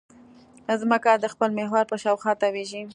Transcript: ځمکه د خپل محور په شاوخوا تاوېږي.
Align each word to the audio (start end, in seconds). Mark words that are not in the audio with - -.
ځمکه 0.81 1.11
د 1.17 1.25
خپل 1.33 1.49
محور 1.59 1.83
په 1.89 1.95
شاوخوا 2.03 2.33
تاوېږي. 2.41 2.81